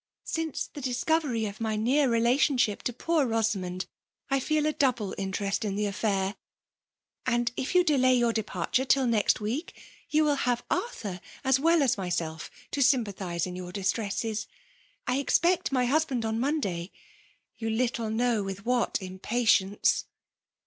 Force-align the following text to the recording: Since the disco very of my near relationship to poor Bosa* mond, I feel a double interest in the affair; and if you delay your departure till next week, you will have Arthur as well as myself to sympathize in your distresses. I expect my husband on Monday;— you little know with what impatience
Since 0.25 0.67
the 0.73 0.81
disco 0.81 1.19
very 1.19 1.45
of 1.45 1.61
my 1.61 1.75
near 1.75 2.09
relationship 2.09 2.81
to 2.85 2.91
poor 2.91 3.23
Bosa* 3.27 3.57
mond, 3.57 3.85
I 4.31 4.39
feel 4.39 4.65
a 4.65 4.73
double 4.73 5.13
interest 5.15 5.63
in 5.63 5.75
the 5.75 5.85
affair; 5.85 6.35
and 7.27 7.51
if 7.55 7.75
you 7.75 7.83
delay 7.83 8.15
your 8.15 8.33
departure 8.33 8.83
till 8.83 9.05
next 9.05 9.39
week, 9.41 9.79
you 10.09 10.23
will 10.23 10.37
have 10.37 10.65
Arthur 10.71 11.21
as 11.43 11.59
well 11.59 11.83
as 11.83 11.99
myself 11.99 12.49
to 12.71 12.81
sympathize 12.81 13.45
in 13.45 13.55
your 13.55 13.71
distresses. 13.71 14.47
I 15.05 15.17
expect 15.19 15.71
my 15.71 15.85
husband 15.85 16.25
on 16.25 16.39
Monday;— 16.39 16.89
you 17.59 17.69
little 17.69 18.09
know 18.09 18.41
with 18.41 18.65
what 18.65 18.97
impatience 19.03 20.05